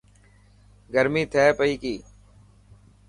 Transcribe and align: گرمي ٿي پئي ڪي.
گرمي 0.93 1.23
ٿي 1.31 1.45
پئي 1.57 1.73
ڪي. 1.81 1.95